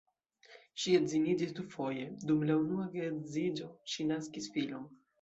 [0.83, 4.95] Ŝi edziniĝis dufoje, dum la unua geedziĝo ŝi naskis filon.